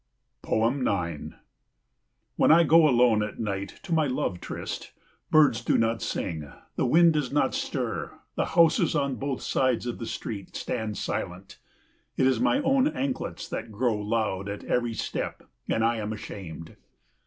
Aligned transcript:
9 0.49 1.35
When 2.35 2.51
I 2.51 2.63
go 2.63 2.89
alone 2.89 3.21
at 3.21 3.37
night 3.39 3.79
to 3.83 3.93
my 3.93 4.07
love 4.07 4.41
tryst, 4.41 4.93
birds 5.29 5.63
do 5.63 5.77
not 5.77 6.01
sing, 6.01 6.51
the 6.75 6.87
wind 6.87 7.13
does 7.13 7.31
not 7.31 7.53
stir, 7.53 8.17
the 8.33 8.45
houses 8.57 8.95
on 8.95 9.17
both 9.17 9.43
sides 9.43 9.85
of 9.85 9.99
the 9.99 10.07
street 10.07 10.55
stand 10.55 10.97
silent. 10.97 11.59
It 12.17 12.25
is 12.25 12.39
my 12.39 12.61
own 12.63 12.87
anklets 12.87 13.47
that 13.49 13.71
grow 13.71 13.95
loud 13.95 14.49
at 14.49 14.63
every 14.63 14.95
step 14.95 15.43
and 15.69 15.85
I 15.85 15.97
am 15.97 16.13
ashamed. 16.13 16.77